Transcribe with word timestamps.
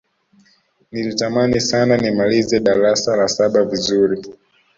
nilitamani 0.91 1.59
sana 1.59 1.97
nimalize 1.97 2.59
darasa 2.59 3.15
la 3.15 3.27
saba 3.27 3.63
vizuri 3.65 4.21